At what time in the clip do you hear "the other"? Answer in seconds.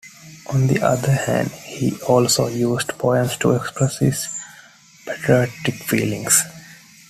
0.65-1.11